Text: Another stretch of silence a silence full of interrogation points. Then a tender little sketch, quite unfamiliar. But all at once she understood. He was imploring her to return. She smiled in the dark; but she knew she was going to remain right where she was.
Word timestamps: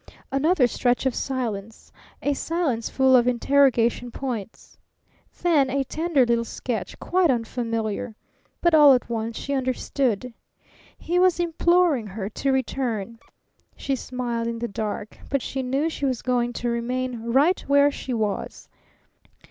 Another 0.31 0.65
stretch 0.65 1.05
of 1.05 1.13
silence 1.13 1.91
a 2.23 2.33
silence 2.33 2.89
full 2.89 3.15
of 3.15 3.27
interrogation 3.27 4.09
points. 4.09 4.79
Then 5.43 5.69
a 5.69 5.83
tender 5.83 6.25
little 6.25 6.43
sketch, 6.43 6.97
quite 6.99 7.29
unfamiliar. 7.29 8.15
But 8.61 8.73
all 8.73 8.95
at 8.95 9.11
once 9.11 9.37
she 9.37 9.53
understood. 9.53 10.33
He 10.97 11.19
was 11.19 11.39
imploring 11.39 12.07
her 12.07 12.29
to 12.29 12.51
return. 12.51 13.19
She 13.75 13.95
smiled 13.95 14.47
in 14.47 14.57
the 14.57 14.67
dark; 14.67 15.19
but 15.29 15.43
she 15.43 15.61
knew 15.61 15.87
she 15.87 16.05
was 16.07 16.23
going 16.23 16.51
to 16.53 16.69
remain 16.69 17.21
right 17.25 17.59
where 17.67 17.91
she 17.91 18.11
was. 18.15 18.67